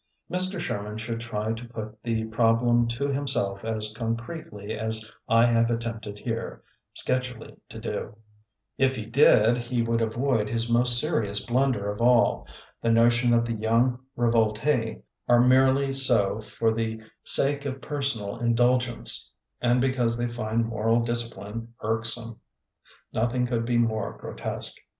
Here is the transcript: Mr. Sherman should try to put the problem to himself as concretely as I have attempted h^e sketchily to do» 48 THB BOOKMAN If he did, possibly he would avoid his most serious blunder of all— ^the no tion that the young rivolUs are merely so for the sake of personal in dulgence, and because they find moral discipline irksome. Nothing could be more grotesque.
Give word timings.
Mr. 0.31 0.59
Sherman 0.59 0.97
should 0.97 1.19
try 1.19 1.53
to 1.53 1.67
put 1.69 2.01
the 2.01 2.23
problem 2.25 2.87
to 2.87 3.07
himself 3.07 3.63
as 3.63 3.93
concretely 3.95 4.73
as 4.73 5.11
I 5.29 5.45
have 5.45 5.69
attempted 5.69 6.15
h^e 6.25 6.59
sketchily 6.95 7.55
to 7.69 7.79
do» 7.79 7.89
48 7.91 7.99
THB 7.99 8.01
BOOKMAN 8.01 8.19
If 8.89 8.95
he 8.95 9.05
did, 9.05 9.55
possibly 9.57 9.75
he 9.77 9.81
would 9.83 10.01
avoid 10.01 10.49
his 10.49 10.69
most 10.71 10.99
serious 10.99 11.45
blunder 11.45 11.91
of 11.91 12.01
all— 12.01 12.47
^the 12.83 12.91
no 12.91 13.09
tion 13.09 13.29
that 13.29 13.45
the 13.45 13.53
young 13.53 13.99
rivolUs 14.17 14.97
are 15.29 15.41
merely 15.47 15.93
so 15.93 16.41
for 16.41 16.73
the 16.73 16.99
sake 17.23 17.65
of 17.65 17.79
personal 17.79 18.39
in 18.39 18.55
dulgence, 18.55 19.29
and 19.61 19.79
because 19.79 20.17
they 20.17 20.31
find 20.31 20.65
moral 20.65 21.01
discipline 21.01 21.75
irksome. 21.83 22.39
Nothing 23.13 23.45
could 23.45 23.65
be 23.67 23.77
more 23.77 24.17
grotesque. 24.17 24.77